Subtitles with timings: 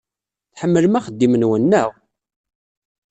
[0.53, 1.89] Tḥemmlem axeddim-nwen, naɣ?